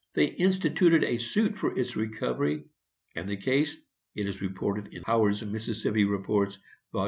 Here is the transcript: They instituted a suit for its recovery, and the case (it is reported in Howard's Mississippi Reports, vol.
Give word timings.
They 0.15 0.25
instituted 0.25 1.03
a 1.03 1.17
suit 1.17 1.59
for 1.59 1.77
its 1.77 1.95
recovery, 1.95 2.63
and 3.15 3.29
the 3.29 3.37
case 3.37 3.77
(it 4.15 4.25
is 4.25 4.41
reported 4.41 4.87
in 4.95 5.03
Howard's 5.03 5.43
Mississippi 5.45 6.05
Reports, 6.05 6.57
vol. 6.91 6.99